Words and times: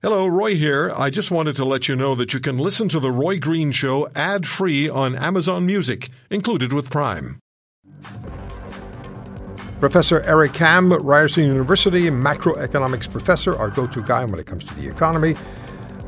Hello, 0.00 0.28
Roy 0.28 0.54
here. 0.54 0.92
I 0.96 1.10
just 1.10 1.32
wanted 1.32 1.56
to 1.56 1.64
let 1.64 1.88
you 1.88 1.96
know 1.96 2.14
that 2.14 2.32
you 2.32 2.38
can 2.38 2.56
listen 2.56 2.88
to 2.90 3.00
The 3.00 3.10
Roy 3.10 3.40
Green 3.40 3.72
Show 3.72 4.08
ad 4.14 4.46
free 4.46 4.88
on 4.88 5.16
Amazon 5.16 5.66
Music, 5.66 6.10
included 6.30 6.72
with 6.72 6.88
Prime. 6.88 7.40
Professor 9.80 10.20
Eric 10.20 10.52
Kam, 10.52 10.92
Ryerson 10.92 11.46
University 11.46 12.02
macroeconomics 12.02 13.10
professor, 13.10 13.56
our 13.56 13.70
go 13.70 13.88
to 13.88 14.00
guy 14.00 14.24
when 14.24 14.38
it 14.38 14.46
comes 14.46 14.62
to 14.66 14.74
the 14.74 14.88
economy. 14.88 15.34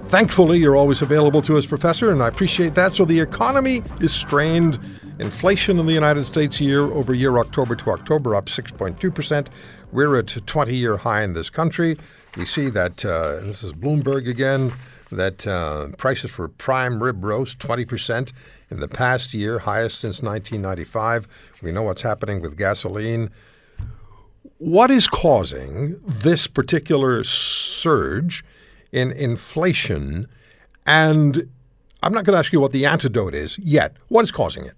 Thankfully, 0.04 0.60
you're 0.60 0.76
always 0.76 1.02
available 1.02 1.42
to 1.42 1.58
us, 1.58 1.66
Professor, 1.66 2.12
and 2.12 2.22
I 2.22 2.28
appreciate 2.28 2.76
that. 2.76 2.94
So 2.94 3.04
the 3.04 3.18
economy 3.18 3.82
is 4.00 4.14
strained. 4.14 4.78
Inflation 5.18 5.80
in 5.80 5.86
the 5.86 5.92
United 5.92 6.24
States 6.26 6.60
year 6.60 6.82
over 6.82 7.12
year, 7.12 7.38
October 7.38 7.74
to 7.74 7.90
October, 7.90 8.36
up 8.36 8.46
6.2%. 8.46 9.48
We're 9.90 10.16
at 10.16 10.36
a 10.36 10.40
20 10.40 10.76
year 10.76 10.96
high 10.96 11.22
in 11.22 11.34
this 11.34 11.50
country. 11.50 11.96
We 12.36 12.44
see 12.44 12.70
that, 12.70 13.04
uh, 13.04 13.40
this 13.40 13.62
is 13.62 13.72
Bloomberg 13.72 14.28
again, 14.28 14.72
that 15.10 15.46
uh, 15.46 15.88
prices 15.96 16.30
for 16.30 16.48
prime 16.48 17.02
rib 17.02 17.24
roast 17.24 17.58
20% 17.58 18.32
in 18.70 18.78
the 18.78 18.88
past 18.88 19.34
year, 19.34 19.58
highest 19.58 19.98
since 19.98 20.22
1995. 20.22 21.26
We 21.62 21.72
know 21.72 21.82
what's 21.82 22.02
happening 22.02 22.40
with 22.40 22.56
gasoline. 22.56 23.30
What 24.58 24.90
is 24.90 25.08
causing 25.08 25.98
this 26.06 26.46
particular 26.46 27.24
surge 27.24 28.44
in 28.92 29.10
inflation? 29.10 30.28
And 30.86 31.48
I'm 32.02 32.12
not 32.12 32.24
going 32.24 32.34
to 32.34 32.38
ask 32.38 32.52
you 32.52 32.60
what 32.60 32.72
the 32.72 32.86
antidote 32.86 33.34
is 33.34 33.58
yet. 33.58 33.96
What 34.08 34.22
is 34.22 34.30
causing 34.30 34.66
it? 34.66 34.74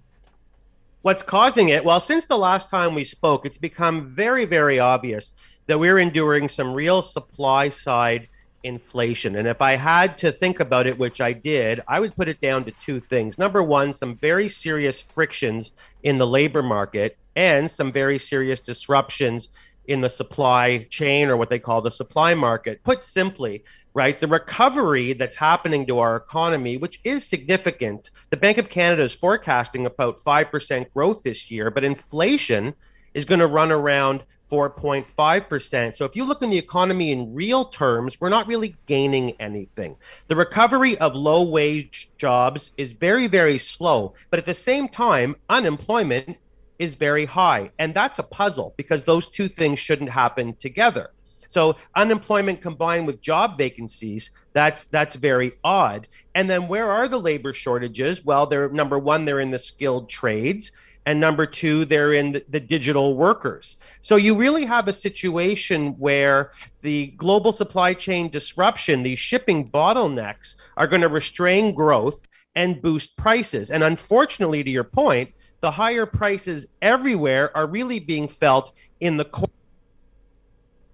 What's 1.03 1.21
causing 1.21 1.69
it? 1.69 1.83
Well, 1.83 1.99
since 1.99 2.25
the 2.25 2.37
last 2.37 2.69
time 2.69 2.95
we 2.95 3.03
spoke, 3.03 3.45
it's 3.45 3.57
become 3.57 4.07
very, 4.07 4.45
very 4.45 4.79
obvious 4.79 5.33
that 5.67 5.79
we're 5.79 5.99
enduring 5.99 6.49
some 6.49 6.73
real 6.73 7.01
supply 7.01 7.69
side 7.69 8.27
inflation. 8.63 9.35
And 9.35 9.47
if 9.47 9.61
I 9.61 9.73
had 9.75 10.17
to 10.19 10.31
think 10.31 10.59
about 10.59 10.87
it, 10.87 10.97
which 10.97 11.21
I 11.21 11.33
did, 11.33 11.81
I 11.87 11.99
would 11.99 12.15
put 12.15 12.29
it 12.29 12.41
down 12.41 12.63
to 12.65 12.71
two 12.71 12.99
things. 12.99 13.37
Number 13.37 13.61
one, 13.61 13.93
some 13.93 14.15
very 14.15 14.47
serious 14.47 15.01
frictions 15.01 15.73
in 16.03 16.17
the 16.17 16.27
labor 16.27 16.63
market 16.63 17.17
and 17.35 17.69
some 17.69 17.91
very 17.91 18.17
serious 18.17 18.59
disruptions 18.59 19.49
in 19.87 19.99
the 19.99 20.09
supply 20.09 20.77
chain 20.89 21.27
or 21.27 21.35
what 21.35 21.49
they 21.49 21.59
call 21.59 21.81
the 21.81 21.91
supply 21.91 22.33
market. 22.33 22.81
Put 22.83 23.01
simply, 23.03 23.63
right, 23.93 24.19
the 24.19 24.27
recovery 24.27 25.11
that's 25.11 25.35
happening 25.35 25.85
to 25.87 25.99
our 25.99 26.15
economy, 26.15 26.77
which 26.77 27.01
is 27.03 27.25
significant. 27.25 28.11
The 28.29 28.37
Bank 28.37 28.57
of 28.57 28.69
Canada 28.69 29.03
is 29.03 29.13
forecasting 29.13 29.85
about 29.85 30.19
5% 30.19 30.93
growth 30.93 31.23
this 31.23 31.51
year, 31.51 31.69
but 31.69 31.83
inflation 31.83 32.73
is 33.13 33.25
going 33.25 33.39
to 33.39 33.47
run 33.47 33.71
around 33.71 34.23
4.5%. 34.53 35.95
So 35.95 36.05
if 36.05 36.15
you 36.15 36.23
look 36.25 36.43
in 36.43 36.51
the 36.51 36.57
economy 36.59 37.11
in 37.11 37.33
real 37.33 37.65
terms, 37.65 38.21
we're 38.21 38.29
not 38.29 38.45
really 38.45 38.75
gaining 38.85 39.31
anything. 39.39 39.95
The 40.27 40.35
recovery 40.35 40.95
of 40.99 41.15
low 41.15 41.41
wage 41.41 42.11
jobs 42.19 42.71
is 42.77 42.93
very, 42.93 43.25
very 43.25 43.57
slow. 43.57 44.13
But 44.29 44.37
at 44.37 44.45
the 44.45 44.53
same 44.53 44.87
time, 44.87 45.35
unemployment 45.49 46.37
is 46.77 46.93
very 46.93 47.25
high. 47.25 47.71
And 47.79 47.95
that's 47.95 48.19
a 48.19 48.23
puzzle 48.23 48.75
because 48.77 49.03
those 49.03 49.27
two 49.27 49.47
things 49.47 49.79
shouldn't 49.79 50.11
happen 50.11 50.55
together. 50.57 51.09
So 51.47 51.75
unemployment 51.95 52.61
combined 52.61 53.07
with 53.07 53.21
job 53.21 53.57
vacancies, 53.57 54.31
that's 54.53 54.85
that's 54.85 55.15
very 55.15 55.53
odd. 55.63 56.07
And 56.35 56.47
then 56.47 56.67
where 56.67 56.91
are 56.91 57.07
the 57.07 57.19
labor 57.19 57.53
shortages? 57.53 58.23
Well, 58.23 58.45
they're 58.45 58.69
number 58.69 58.99
one, 58.99 59.25
they're 59.25 59.39
in 59.39 59.51
the 59.51 59.59
skilled 59.59 60.09
trades 60.09 60.71
and 61.05 61.19
number 61.19 61.45
two 61.45 61.85
they're 61.85 62.13
in 62.13 62.33
the, 62.33 62.45
the, 62.49 62.59
digital 62.59 63.15
workers. 63.15 63.77
So 64.01 64.15
you 64.15 64.35
really 64.35 64.65
have 64.65 64.87
a 64.87 64.93
situation 64.93 65.89
where 65.99 66.51
the 66.81 67.07
global 67.17 67.51
supply 67.51 67.93
chain 67.93 68.29
disruption 68.29 69.03
these 69.03 69.19
shipping 69.19 69.69
bottlenecks 69.69 70.55
are 70.77 70.87
going 70.87 71.01
to 71.01 71.09
restrain 71.09 71.73
growth 71.73 72.27
and 72.55 72.81
boost 72.81 73.17
prices. 73.17 73.71
And 73.71 73.83
unfortunately 73.83 74.63
to 74.63 74.71
your 74.71 74.83
point 74.83 75.33
the 75.61 75.71
higher 75.71 76.05
prices 76.05 76.67
everywhere 76.81 77.55
are 77.55 77.67
really 77.67 77.99
being 77.99 78.27
felt 78.27 78.73
in 78.99 79.15
the 79.15 79.25
core 79.25 79.47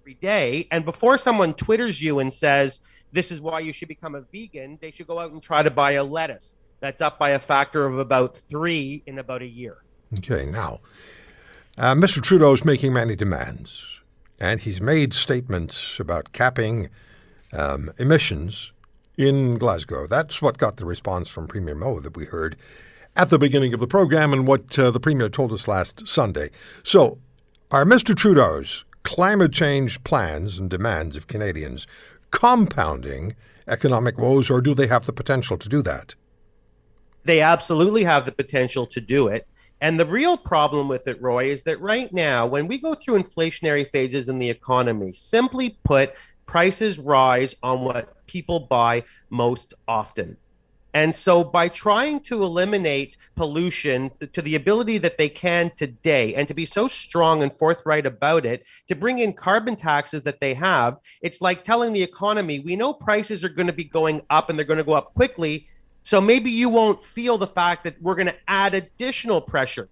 every 0.00 0.14
day. 0.14 0.68
And 0.70 0.84
before 0.84 1.18
someone 1.18 1.54
twitters 1.54 2.00
you 2.00 2.20
and 2.20 2.32
says 2.32 2.80
this 3.12 3.32
is 3.32 3.40
why 3.40 3.60
you 3.60 3.72
should 3.72 3.88
become 3.88 4.14
a 4.14 4.22
vegan 4.32 4.78
they 4.80 4.90
should 4.90 5.06
go 5.06 5.18
out 5.18 5.32
and 5.32 5.42
try 5.42 5.62
to 5.62 5.70
buy 5.70 5.92
a 5.92 6.04
lettuce 6.04 6.56
that's 6.80 7.00
up 7.00 7.18
by 7.18 7.30
a 7.30 7.38
factor 7.38 7.84
of 7.84 7.98
about 7.98 8.36
three 8.36 9.02
in 9.06 9.18
about 9.18 9.42
a 9.42 9.46
year 9.46 9.82
Okay, 10.18 10.44
now, 10.44 10.80
uh, 11.78 11.94
Mr. 11.94 12.20
Trudeau 12.20 12.52
is 12.52 12.64
making 12.64 12.92
many 12.92 13.14
demands, 13.14 14.00
and 14.40 14.60
he's 14.60 14.80
made 14.80 15.14
statements 15.14 15.98
about 16.00 16.32
capping 16.32 16.88
um, 17.52 17.92
emissions 17.98 18.72
in 19.16 19.56
Glasgow. 19.56 20.06
That's 20.06 20.42
what 20.42 20.58
got 20.58 20.78
the 20.78 20.84
response 20.84 21.28
from 21.28 21.46
Premier 21.46 21.74
Moe 21.74 22.00
that 22.00 22.16
we 22.16 22.24
heard 22.24 22.56
at 23.16 23.30
the 23.30 23.38
beginning 23.38 23.72
of 23.72 23.80
the 23.80 23.86
program 23.86 24.32
and 24.32 24.46
what 24.46 24.78
uh, 24.78 24.90
the 24.90 25.00
Premier 25.00 25.28
told 25.28 25.52
us 25.52 25.68
last 25.68 26.08
Sunday. 26.08 26.50
So, 26.82 27.18
are 27.70 27.84
Mr. 27.84 28.16
Trudeau's 28.16 28.84
climate 29.04 29.52
change 29.52 30.02
plans 30.02 30.58
and 30.58 30.68
demands 30.68 31.16
of 31.16 31.28
Canadians 31.28 31.86
compounding 32.30 33.36
economic 33.68 34.18
woes, 34.18 34.50
or 34.50 34.60
do 34.60 34.74
they 34.74 34.86
have 34.86 35.06
the 35.06 35.12
potential 35.12 35.56
to 35.58 35.68
do 35.68 35.82
that? 35.82 36.14
They 37.24 37.40
absolutely 37.40 38.04
have 38.04 38.24
the 38.24 38.32
potential 38.32 38.86
to 38.86 39.00
do 39.00 39.28
it. 39.28 39.46
And 39.80 39.98
the 39.98 40.06
real 40.06 40.36
problem 40.36 40.88
with 40.88 41.08
it, 41.08 41.20
Roy, 41.22 41.46
is 41.46 41.62
that 41.62 41.80
right 41.80 42.12
now, 42.12 42.46
when 42.46 42.66
we 42.66 42.78
go 42.78 42.94
through 42.94 43.22
inflationary 43.22 43.90
phases 43.90 44.28
in 44.28 44.38
the 44.38 44.50
economy, 44.50 45.12
simply 45.12 45.78
put, 45.84 46.14
prices 46.44 46.98
rise 46.98 47.56
on 47.62 47.82
what 47.82 48.26
people 48.26 48.60
buy 48.60 49.02
most 49.30 49.72
often. 49.88 50.36
And 50.92 51.14
so, 51.14 51.44
by 51.44 51.68
trying 51.68 52.20
to 52.22 52.42
eliminate 52.42 53.16
pollution 53.36 54.10
to 54.32 54.42
the 54.42 54.56
ability 54.56 54.98
that 54.98 55.18
they 55.18 55.28
can 55.28 55.70
today, 55.76 56.34
and 56.34 56.48
to 56.48 56.54
be 56.54 56.66
so 56.66 56.88
strong 56.88 57.44
and 57.44 57.54
forthright 57.54 58.06
about 58.06 58.44
it, 58.44 58.66
to 58.88 58.96
bring 58.96 59.20
in 59.20 59.32
carbon 59.32 59.76
taxes 59.76 60.22
that 60.22 60.40
they 60.40 60.52
have, 60.54 60.96
it's 61.22 61.40
like 61.40 61.62
telling 61.62 61.92
the 61.92 62.02
economy, 62.02 62.58
we 62.58 62.74
know 62.74 62.92
prices 62.92 63.44
are 63.44 63.48
going 63.48 63.68
to 63.68 63.72
be 63.72 63.84
going 63.84 64.20
up 64.30 64.50
and 64.50 64.58
they're 64.58 64.66
going 64.66 64.78
to 64.78 64.84
go 64.84 64.94
up 64.94 65.14
quickly. 65.14 65.68
So 66.02 66.20
maybe 66.20 66.50
you 66.50 66.68
won't 66.68 67.02
feel 67.02 67.38
the 67.38 67.46
fact 67.46 67.84
that 67.84 68.00
we're 68.00 68.14
going 68.14 68.26
to 68.26 68.36
add 68.48 68.74
additional 68.74 69.40
pressure. 69.40 69.88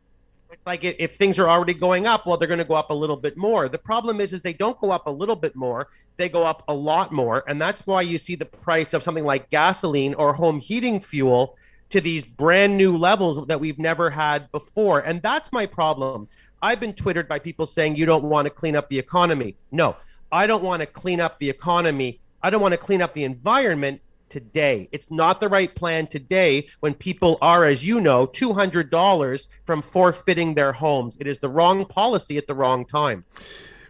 It's 0.50 0.64
like 0.64 0.82
if 0.82 1.16
things 1.16 1.38
are 1.38 1.48
already 1.48 1.74
going 1.74 2.06
up, 2.06 2.26
well, 2.26 2.38
they're 2.38 2.48
going 2.48 2.58
to 2.58 2.64
go 2.64 2.74
up 2.74 2.88
a 2.88 2.94
little 2.94 3.16
bit 3.16 3.36
more. 3.36 3.69
The 3.69 3.78
problem 3.78 4.18
is, 4.20 4.32
is 4.32 4.41
they 4.41 4.54
don't 4.54 4.80
go 4.80 4.91
up 4.91 5.06
a 5.06 5.10
little 5.10 5.36
bit 5.36 5.54
more; 5.54 5.88
they 6.16 6.30
go 6.30 6.44
up 6.44 6.64
a 6.68 6.74
lot 6.74 7.12
more, 7.12 7.44
and 7.48 7.60
that's 7.60 7.86
why 7.86 8.00
you 8.00 8.18
see 8.18 8.34
the 8.34 8.47
price 8.47 8.94
of 8.94 9.02
something 9.02 9.24
like 9.24 9.50
gasoline 9.50 10.14
or 10.14 10.32
home 10.32 10.58
heating 10.58 11.00
fuel 11.00 11.56
to 11.91 12.00
these 12.00 12.24
brand 12.24 12.76
new 12.76 12.97
levels 12.97 13.47
that 13.47 13.60
we've 13.60 13.78
never 13.78 14.08
had 14.08 14.50
before. 14.50 15.00
And 15.00 15.20
that's 15.20 15.52
my 15.52 15.66
problem. 15.66 16.28
I've 16.62 16.80
been 16.80 16.94
twittered 16.94 17.28
by 17.28 17.38
people 17.38 17.66
saying 17.66 17.97
you 17.97 18.06
don't 18.06 18.24
want 18.24 18.47
to 18.47 18.50
clean 18.50 18.74
up 18.74 18.88
the 18.88 18.98
economy. 18.98 19.54
No, 19.70 19.97
I 20.32 20.47
don't 20.47 20.62
want 20.64 20.80
to 20.80 20.86
clean 20.86 21.20
up 21.20 21.38
the 21.38 21.48
economy. 21.48 22.20
I 22.42 22.50
don't 22.50 22.62
want 22.62 22.72
to 22.72 22.78
clean 22.78 23.02
up 23.02 23.14
the 23.14 23.24
environment 23.24 24.00
today. 24.28 24.89
It's 24.93 25.11
not 25.11 25.41
the 25.41 25.49
right 25.49 25.75
plan 25.75 26.06
today 26.06 26.69
when 26.81 26.94
people 26.94 27.39
are, 27.43 27.65
as 27.65 27.84
you 27.84 28.00
know, 28.00 28.27
$200 28.27 29.49
from 29.65 29.83
forfeiting 29.83 30.55
their 30.55 30.72
homes. 30.72 31.16
It 31.21 31.27
is 31.27 31.39
the 31.39 31.49
wrong 31.49 31.84
policy 31.84 32.37
at 32.37 32.47
the 32.47 32.55
wrong 32.55 32.84
time. 32.84 33.25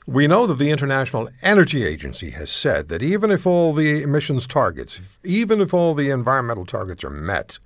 We 0.06 0.26
know 0.26 0.47
that 0.47 0.59
the 0.59 0.71
International 0.71 1.28
Energy 1.43 1.84
Agency 1.84 2.31
has 2.31 2.50
said 2.50 2.88
that 2.88 3.03
even 3.03 3.31
if 3.31 3.47
all 3.47 3.75
the 3.75 4.03
emissions 4.03 4.47
targets, 4.47 5.00
even 5.22 5.60
if 5.60 5.75
all 5.75 5.94
the 5.94 6.09
environmental 6.09 6.65
targets 6.65 7.05
are 7.05 7.10
met, 7.10 7.59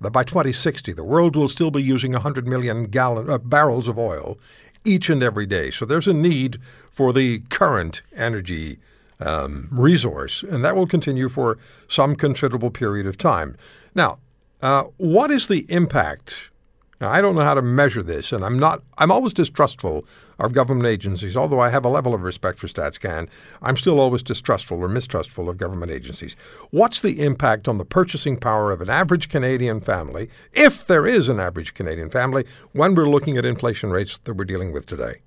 that 0.00 0.10
by 0.10 0.22
2060 0.22 0.92
the 0.92 1.02
world 1.02 1.34
will 1.34 1.48
still 1.48 1.70
be 1.70 1.82
using 1.82 2.12
100 2.12 2.46
million 2.46 2.84
gallon, 2.88 3.30
uh, 3.30 3.38
barrels 3.38 3.88
of 3.88 3.98
oil 3.98 4.38
each 4.84 5.08
and 5.10 5.22
every 5.22 5.46
day. 5.46 5.70
So 5.70 5.84
there's 5.84 6.08
a 6.08 6.12
need 6.12 6.58
for 6.90 7.12
the 7.12 7.40
current 7.48 8.02
energy 8.14 8.78
um, 9.20 9.68
resource, 9.70 10.42
and 10.42 10.64
that 10.64 10.76
will 10.76 10.86
continue 10.86 11.28
for 11.28 11.58
some 11.88 12.14
considerable 12.14 12.70
period 12.70 13.06
of 13.06 13.18
time. 13.18 13.56
Now, 13.94 14.18
uh, 14.62 14.84
what 14.96 15.30
is 15.30 15.48
the 15.48 15.66
impact? 15.70 16.50
Now, 17.00 17.10
I 17.10 17.20
don't 17.20 17.36
know 17.36 17.42
how 17.42 17.54
to 17.54 17.62
measure 17.62 18.02
this, 18.02 18.32
and 18.32 18.44
I'm 18.44 18.58
not. 18.58 18.82
I'm 18.98 19.12
always 19.12 19.32
distrustful 19.32 20.04
of 20.40 20.52
government 20.52 20.88
agencies. 20.88 21.36
Although 21.36 21.60
I 21.60 21.70
have 21.70 21.84
a 21.84 21.88
level 21.88 22.12
of 22.12 22.22
respect 22.22 22.58
for 22.58 22.66
StatsCan, 22.66 23.28
I'm 23.62 23.76
still 23.76 24.00
always 24.00 24.22
distrustful 24.22 24.82
or 24.82 24.88
mistrustful 24.88 25.48
of 25.48 25.58
government 25.58 25.92
agencies. 25.92 26.34
What's 26.70 27.00
the 27.00 27.20
impact 27.24 27.68
on 27.68 27.78
the 27.78 27.84
purchasing 27.84 28.36
power 28.36 28.72
of 28.72 28.80
an 28.80 28.90
average 28.90 29.28
Canadian 29.28 29.80
family, 29.80 30.28
if 30.52 30.84
there 30.84 31.06
is 31.06 31.28
an 31.28 31.38
average 31.38 31.74
Canadian 31.74 32.10
family, 32.10 32.44
when 32.72 32.96
we're 32.96 33.08
looking 33.08 33.36
at 33.36 33.44
inflation 33.44 33.90
rates 33.90 34.18
that 34.18 34.34
we're 34.34 34.44
dealing 34.44 34.72
with 34.72 34.86
today? 34.86 35.20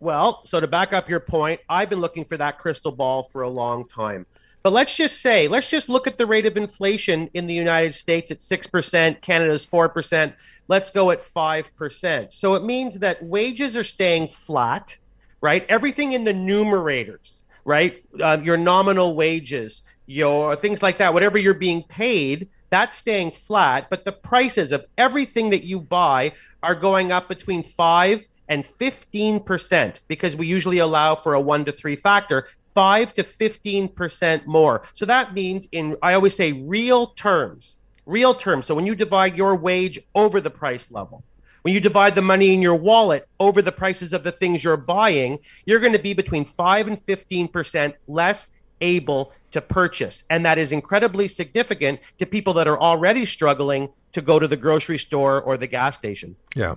Well, 0.00 0.40
so 0.46 0.60
to 0.60 0.66
back 0.66 0.94
up 0.94 1.10
your 1.10 1.20
point, 1.20 1.60
I've 1.68 1.90
been 1.90 2.00
looking 2.00 2.24
for 2.24 2.38
that 2.38 2.58
crystal 2.58 2.90
ball 2.90 3.22
for 3.22 3.42
a 3.42 3.48
long 3.48 3.86
time. 3.86 4.24
But 4.62 4.72
let's 4.72 4.96
just 4.96 5.20
say, 5.20 5.46
let's 5.46 5.68
just 5.68 5.90
look 5.90 6.06
at 6.06 6.16
the 6.16 6.26
rate 6.26 6.46
of 6.46 6.56
inflation 6.56 7.28
in 7.34 7.46
the 7.46 7.54
United 7.54 7.94
States 7.94 8.30
at 8.30 8.38
6%, 8.38 9.20
Canada's 9.20 9.66
4%. 9.66 10.32
Let's 10.68 10.90
go 10.90 11.10
at 11.10 11.20
5%. 11.20 12.32
So 12.32 12.54
it 12.54 12.64
means 12.64 12.98
that 12.98 13.22
wages 13.22 13.76
are 13.76 13.84
staying 13.84 14.28
flat, 14.28 14.96
right? 15.42 15.66
Everything 15.68 16.12
in 16.12 16.24
the 16.24 16.32
numerators, 16.32 17.44
right? 17.64 18.02
Uh, 18.18 18.38
your 18.42 18.56
nominal 18.56 19.14
wages, 19.14 19.82
your 20.06 20.56
things 20.56 20.82
like 20.82 20.98
that, 20.98 21.12
whatever 21.12 21.36
you're 21.36 21.54
being 21.54 21.82
paid, 21.84 22.48
that's 22.70 22.96
staying 22.96 23.32
flat. 23.32 23.88
But 23.90 24.06
the 24.06 24.12
prices 24.12 24.72
of 24.72 24.86
everything 24.96 25.50
that 25.50 25.64
you 25.64 25.80
buy 25.80 26.32
are 26.62 26.74
going 26.74 27.12
up 27.12 27.28
between 27.28 27.62
five 27.62 28.26
and 28.50 28.64
15% 28.64 30.00
because 30.08 30.36
we 30.36 30.46
usually 30.46 30.78
allow 30.78 31.14
for 31.14 31.34
a 31.34 31.40
one 31.40 31.64
to 31.64 31.72
three 31.72 31.96
factor. 31.96 32.46
5 32.74 33.14
to 33.14 33.24
15% 33.24 34.46
more. 34.46 34.82
So 34.92 35.04
that 35.06 35.34
means 35.34 35.66
in 35.72 35.96
I 36.02 36.14
always 36.14 36.36
say 36.36 36.52
real 36.52 37.08
terms. 37.08 37.78
Real 38.06 38.32
terms. 38.32 38.66
So 38.66 38.76
when 38.76 38.86
you 38.86 38.94
divide 38.94 39.36
your 39.36 39.56
wage 39.56 39.98
over 40.14 40.40
the 40.40 40.50
price 40.50 40.88
level, 40.90 41.24
when 41.62 41.74
you 41.74 41.80
divide 41.80 42.14
the 42.14 42.22
money 42.22 42.54
in 42.54 42.62
your 42.62 42.76
wallet 42.76 43.28
over 43.38 43.60
the 43.60 43.72
prices 43.72 44.12
of 44.12 44.24
the 44.24 44.32
things 44.32 44.62
you're 44.64 44.76
buying, 44.76 45.38
you're 45.66 45.80
going 45.80 45.92
to 45.92 45.98
be 45.98 46.14
between 46.14 46.44
5 46.44 46.88
and 46.88 47.04
15% 47.04 47.94
less 48.06 48.52
able 48.80 49.32
to 49.50 49.60
purchase. 49.60 50.24
And 50.30 50.44
that 50.46 50.58
is 50.58 50.72
incredibly 50.72 51.28
significant 51.28 52.00
to 52.18 52.26
people 52.26 52.54
that 52.54 52.66
are 52.66 52.80
already 52.80 53.26
struggling 53.26 53.90
to 54.12 54.22
go 54.22 54.38
to 54.38 54.48
the 54.48 54.56
grocery 54.56 54.98
store 54.98 55.42
or 55.42 55.56
the 55.56 55.66
gas 55.66 55.96
station. 55.96 56.36
Yeah. 56.54 56.76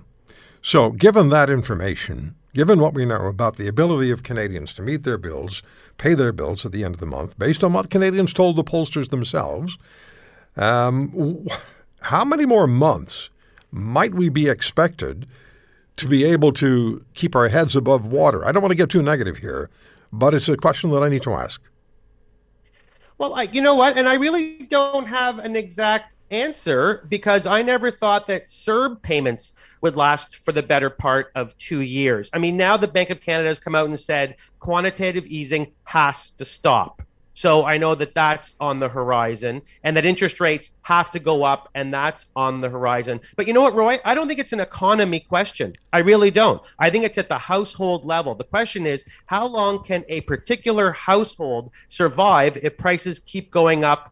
So, 0.66 0.92
given 0.92 1.28
that 1.28 1.50
information, 1.50 2.36
given 2.54 2.80
what 2.80 2.94
we 2.94 3.06
know 3.06 3.26
about 3.26 3.58
the 3.58 3.68
ability 3.68 4.12
of 4.12 4.24
Canadians 4.24 4.74
to 4.76 4.82
meet 4.82 5.04
their 5.04 5.18
bills, 5.18 5.62
pay 5.98 6.14
their 6.14 6.32
bills 6.32 6.66
at 6.66 6.72
the 6.72 6.86
end 6.86 6.96
of 6.96 7.02
the 7.02 7.06
month, 7.06 7.38
based 7.38 7.66
on 7.66 7.74
what 7.74 7.90
Canadians 7.90 8.32
told 8.32 8.56
the 8.56 8.64
pollsters 8.64 9.10
themselves, 9.10 9.78
um, 10.56 11.46
how 12.02 12.24
many 12.24 12.46
more 12.46 12.66
months 12.66 13.30
might 13.72 14.14
we 14.14 14.30
be 14.30 14.48
expected 14.48 15.28
to 15.98 16.08
be 16.08 16.24
able 16.24 16.54
to 16.54 17.04
keep 17.14 17.36
our 17.36 17.50
heads 17.50 17.76
above 17.76 18.08
water? 18.08 18.46
I 18.46 18.54
don't 18.54 18.64
want 18.64 18.72
to 18.72 18.78
get 18.78 18.90
too 18.90 19.04
negative 19.04 19.40
here, 19.40 19.70
but 20.14 20.34
it's 20.34 20.48
a 20.48 20.56
question 20.56 20.92
that 20.92 21.04
I 21.04 21.10
need 21.10 21.24
to 21.24 21.34
ask. 21.34 21.62
Well, 23.24 23.36
I, 23.36 23.44
you 23.44 23.62
know 23.62 23.76
what? 23.76 23.98
And 23.98 24.10
I 24.10 24.16
really 24.16 24.66
don't 24.66 25.08
have 25.08 25.40
an 25.40 25.56
exact 25.56 26.18
answer 26.30 27.06
because 27.08 27.48
I 27.48 27.62
never 27.62 27.90
thought 27.90 28.28
that 28.28 28.48
CERB 28.48 29.02
payments 29.02 29.54
would 29.80 29.96
last 29.96 30.44
for 30.44 30.52
the 30.52 30.62
better 30.62 30.90
part 30.90 31.32
of 31.34 31.58
two 31.58 31.80
years. 31.80 32.30
I 32.34 32.40
mean, 32.40 32.58
now 32.58 32.76
the 32.76 32.90
Bank 32.90 33.12
of 33.12 33.22
Canada 33.22 33.48
has 33.48 33.62
come 33.62 33.76
out 33.76 33.86
and 33.86 33.98
said 33.98 34.36
quantitative 34.60 35.26
easing 35.26 35.72
has 35.86 36.32
to 36.32 36.44
stop. 36.44 37.02
So 37.34 37.66
I 37.66 37.78
know 37.78 37.96
that 37.96 38.14
that's 38.14 38.56
on 38.60 38.80
the 38.80 38.88
horizon 38.88 39.62
and 39.84 39.98
that 39.98 40.06
interest 40.06 40.40
rates 40.40 40.72
have 40.84 41.12
to 41.12 41.20
go 41.20 41.44
up 41.44 41.70
and 41.74 41.94
that's 41.94 42.28
on 42.36 42.62
the 42.62 42.70
horizon. 42.70 43.20
But 43.36 43.48
you 43.48 43.54
know 43.54 43.62
what, 43.62 43.74
Roy? 43.74 44.00
I 44.06 44.14
don't 44.14 44.28
think 44.28 44.40
it's 44.40 44.54
an 44.54 44.60
economy 44.60 45.20
question. 45.20 45.76
I 45.92 46.00
really 46.00 46.32
don't. 46.32 46.62
I 46.80 46.90
think 46.90 47.06
it's 47.06 47.18
at 47.18 47.30
the 47.30 47.38
household 47.38 48.06
level. 48.06 48.36
The 48.36 48.44
question 48.44 48.86
is 48.86 49.06
how 49.26 49.48
long 49.48 49.84
can 49.84 50.04
a 50.10 50.22
particular 50.22 50.92
household 50.92 51.72
survive 51.88 52.58
if 52.58 52.78
prices 52.78 53.20
keep 53.20 53.50
going 53.50 53.84
up 53.84 54.12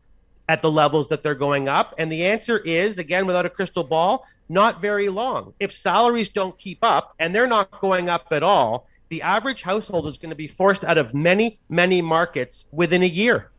at 0.49 0.61
the 0.61 0.71
levels 0.71 1.07
that 1.09 1.21
they're 1.21 1.35
going 1.35 1.69
up? 1.69 1.93
And 1.97 2.11
the 2.11 2.25
answer 2.25 2.57
is, 2.59 2.97
again, 2.97 3.27
without 3.27 3.45
a 3.45 3.49
crystal 3.49 3.83
ball, 3.83 4.25
not 4.49 4.81
very 4.81 5.09
long. 5.09 5.53
If 5.59 5.71
salaries 5.73 6.29
don't 6.29 6.57
keep 6.57 6.79
up 6.81 7.13
and 7.19 7.33
they're 7.33 7.47
not 7.47 7.79
going 7.79 8.09
up 8.09 8.27
at 8.31 8.43
all, 8.43 8.87
the 9.11 9.21
average 9.21 9.61
household 9.61 10.07
is 10.07 10.17
going 10.17 10.29
to 10.29 10.35
be 10.35 10.47
forced 10.47 10.85
out 10.85 10.97
of 10.97 11.13
many, 11.13 11.59
many 11.67 12.01
markets 12.01 12.63
within 12.71 13.03
a 13.03 13.07
year. 13.07 13.51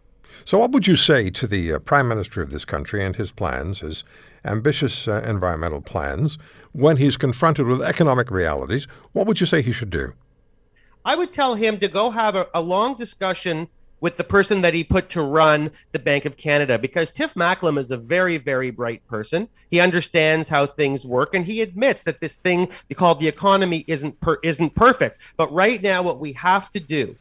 So, 0.47 0.59
what 0.59 0.73
would 0.73 0.87
you 0.87 0.97
say 0.97 1.29
to 1.29 1.47
the 1.47 1.75
uh, 1.75 1.79
Prime 1.79 2.09
Minister 2.09 2.41
of 2.41 2.51
this 2.51 2.65
country 2.65 3.05
and 3.05 3.15
his 3.15 3.31
plans, 3.31 3.81
his 3.81 4.03
ambitious 4.47 5.07
uh, 5.07 5.23
environmental 5.27 5.83
plans, 5.83 6.39
when 6.73 6.97
he's 6.97 7.19
confronted 7.19 7.67
with 7.67 7.83
economic 7.83 8.31
realities? 8.31 8.89
What 9.13 9.27
would 9.27 9.41
you 9.41 9.47
say 9.47 9.61
he 9.61 9.73
should 9.73 9.91
do? 9.91 10.15
I 11.05 11.17
would 11.17 11.35
tell 11.35 11.55
him 11.55 11.79
to 11.81 11.89
go 11.89 12.11
have 12.11 12.35
a, 12.35 12.49
a 12.55 12.63
long 12.63 12.95
discussion 12.95 13.69
with 14.03 14.17
the 14.17 14.25
person 14.25 14.61
that 14.61 14.75
he 14.75 14.85
put 14.85 15.09
to 15.09 15.23
run 15.23 15.71
the 15.93 15.99
Bank 15.99 16.27
of 16.27 16.37
Canada 16.37 16.79
because 16.79 17.11
Tiff 17.11 17.35
Macklem 17.35 17.79
is 17.79 17.93
a 17.93 17.97
very, 17.97 18.37
very 18.37 18.71
bright 18.71 19.07
person. 19.07 19.49
He 19.71 19.81
understands 19.81 20.49
how 20.49 20.67
things 20.67 21.07
work 21.07 21.35
and 21.35 21.47
he 21.47 21.63
admits 21.63 22.03
that 22.03 22.21
this 22.21 22.37
thing 22.37 22.69
called 22.97 23.21
the 23.21 23.29
economy 23.29 23.85
isn't 23.87 24.21
per- 24.21 24.41
isn't 24.43 24.75
perfect. 24.75 25.21
But 25.37 25.51
right 25.53 25.81
now, 25.81 26.03
what 26.03 26.21
we 26.21 26.33
have 26.35 26.69
to 26.73 26.81
do 26.81 27.17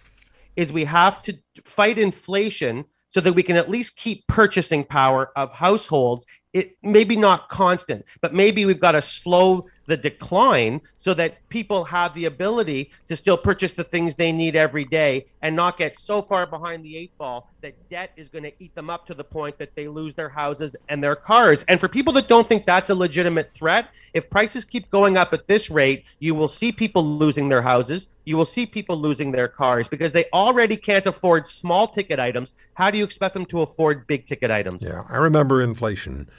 is 0.56 0.74
we 0.74 0.84
have 0.84 1.22
to 1.22 1.38
fight 1.64 1.98
inflation 1.98 2.84
so 3.10 3.22
that 3.22 3.34
we 3.34 3.44
can 3.44 3.58
at 3.58 3.70
least 3.70 3.96
keep 3.96 4.26
purchasing 4.28 4.84
power 4.84 5.32
of 5.36 5.54
households 5.54 6.26
it 6.54 6.76
maybe 6.84 7.16
not 7.16 7.50
constant, 7.50 8.06
but 8.20 8.34
maybe 8.34 8.66
we've 8.66 8.80
got 8.80 8.92
to 8.92 9.02
slow 9.02 9.66
the 9.92 9.98
decline 9.98 10.80
so 10.96 11.14
that 11.14 11.38
people 11.50 11.84
have 11.84 12.14
the 12.14 12.24
ability 12.24 12.90
to 13.08 13.14
still 13.14 13.36
purchase 13.36 13.74
the 13.74 13.84
things 13.84 14.16
they 14.16 14.32
need 14.32 14.56
every 14.56 14.86
day 14.86 15.26
and 15.42 15.54
not 15.54 15.78
get 15.78 16.00
so 16.00 16.22
far 16.22 16.48
behind 16.48 16.82
the 16.86 16.96
eight 16.96 17.12
ball 17.18 17.50
that 17.60 17.74
debt 17.90 18.12
is 18.16 18.30
going 18.30 18.44
to 18.44 18.54
eat 18.64 18.74
them 18.74 18.90
up 18.90 19.06
to 19.06 19.14
the 19.14 19.24
point 19.24 19.58
that 19.58 19.76
they 19.76 19.90
lose 19.90 20.16
their 20.16 20.30
houses 20.30 20.78
and 20.88 21.04
their 21.04 21.14
cars. 21.14 21.66
And 21.68 21.78
for 21.78 21.90
people 21.90 22.14
that 22.14 22.30
don't 22.30 22.48
think 22.48 22.66
that's 22.66 22.90
a 22.90 22.96
legitimate 22.96 23.52
threat, 23.52 23.90
if 24.14 24.30
prices 24.30 24.64
keep 24.64 24.90
going 24.92 25.18
up 25.18 25.34
at 25.34 25.46
this 25.46 25.70
rate, 25.70 26.06
you 26.20 26.36
will 26.36 26.48
see 26.48 26.72
people 26.72 27.04
losing 27.04 27.50
their 27.50 27.62
houses, 27.62 28.08
you 28.24 28.38
will 28.38 28.46
see 28.46 28.66
people 28.66 28.96
losing 28.96 29.30
their 29.30 29.50
cars 29.50 29.90
because 29.90 30.14
they 30.14 30.24
already 30.32 30.78
can't 30.78 31.06
afford 31.06 31.46
small 31.46 31.86
ticket 31.86 32.18
items. 32.18 32.54
How 32.76 32.90
do 32.92 32.98
you 32.98 33.04
expect 33.04 33.34
them 33.34 33.46
to 33.48 33.62
afford 33.62 34.08
big 34.08 34.26
ticket 34.26 34.52
items? 34.52 34.84
Yeah, 34.84 35.04
I 35.10 35.18
remember 35.18 35.62
inflation 35.62 36.30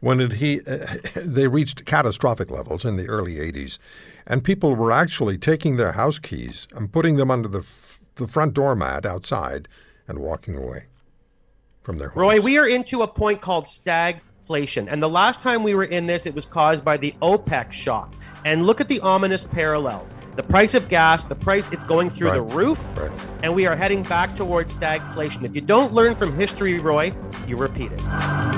when 0.00 0.20
it, 0.20 0.32
he 0.34 0.60
uh, 0.62 0.86
they 1.16 1.46
reached 1.48 1.84
catastrophic 1.84 2.50
levels 2.50 2.84
in 2.84 2.96
the 2.96 3.06
early 3.06 3.36
80s 3.36 3.78
and 4.26 4.44
people 4.44 4.74
were 4.76 4.92
actually 4.92 5.38
taking 5.38 5.76
their 5.76 5.92
house 5.92 6.18
keys 6.18 6.66
and 6.74 6.92
putting 6.92 7.16
them 7.16 7.30
under 7.30 7.48
the 7.48 7.60
f- 7.60 8.00
the 8.16 8.26
front 8.26 8.54
doormat 8.54 9.06
outside 9.06 9.68
and 10.06 10.18
walking 10.18 10.56
away 10.56 10.84
from 11.82 11.98
their 11.98 12.08
homes. 12.10 12.20
Roy, 12.20 12.40
we 12.40 12.58
are 12.58 12.66
into 12.68 13.02
a 13.02 13.08
point 13.08 13.40
called 13.40 13.64
stagflation. 13.66 14.86
And 14.90 15.02
the 15.02 15.08
last 15.08 15.40
time 15.40 15.62
we 15.62 15.74
were 15.74 15.84
in 15.84 16.06
this, 16.06 16.26
it 16.26 16.34
was 16.34 16.44
caused 16.44 16.84
by 16.84 16.96
the 16.96 17.14
OPEC 17.22 17.72
shock. 17.72 18.12
And 18.44 18.66
look 18.66 18.80
at 18.80 18.88
the 18.88 19.00
ominous 19.00 19.44
parallels. 19.44 20.14
The 20.36 20.42
price 20.42 20.74
of 20.74 20.88
gas, 20.88 21.24
the 21.24 21.34
price, 21.34 21.68
it's 21.72 21.84
going 21.84 22.10
through 22.10 22.30
Right. 22.30 22.36
the 22.36 22.56
roof. 22.56 22.84
Right. 22.96 23.10
And 23.42 23.54
we 23.54 23.66
are 23.66 23.76
heading 23.76 24.02
back 24.02 24.34
towards 24.36 24.74
stagflation. 24.74 25.44
If 25.44 25.54
you 25.54 25.60
don't 25.60 25.92
learn 25.92 26.14
from 26.14 26.34
history, 26.34 26.78
Roy, 26.78 27.12
you 27.46 27.56
repeat 27.56 27.92
it. 27.92 28.57